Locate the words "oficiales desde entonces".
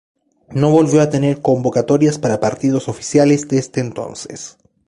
2.89-4.57